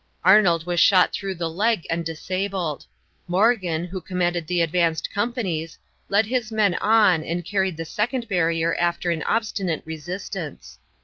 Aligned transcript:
Arnold 0.23 0.65
was 0.65 0.79
shot 0.79 1.13
through 1.13 1.35
the 1.35 1.47
leg 1.47 1.85
and 1.87 2.03
disabled. 2.03 2.87
Morgan, 3.27 3.83
who 3.83 4.01
commanded 4.01 4.47
the 4.47 4.59
advanced 4.61 5.11
companies, 5.13 5.77
led 6.09 6.25
his 6.25 6.51
men 6.51 6.73
on 6.81 7.23
and 7.23 7.45
carried 7.45 7.77
the 7.77 7.85
second 7.85 8.27
barrier 8.27 8.73
after 8.77 9.11
an 9.11 9.21
obstinate 9.21 9.83
resistance. 9.85 10.79